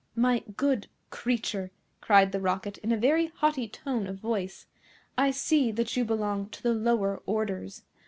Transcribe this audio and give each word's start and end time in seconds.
"My 0.15 0.43
good 0.57 0.87
creature," 1.11 1.69
cried 2.01 2.31
the 2.31 2.39
Rocket 2.39 2.79
in 2.79 2.91
a 2.91 2.97
very 2.97 3.27
haughty 3.35 3.67
tone 3.67 4.07
of 4.07 4.15
voice, 4.17 4.65
"I 5.15 5.29
see 5.29 5.71
that 5.73 5.95
you 5.95 6.03
belong 6.05 6.49
to 6.49 6.63
the 6.63 6.73
lower 6.73 7.21
orders. 7.27 7.83